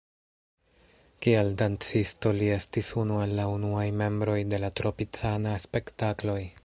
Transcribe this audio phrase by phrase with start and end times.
[1.25, 6.41] Kiel dancisto li estis unu el la unuaj membroj de la Tropicana-Spektakloj.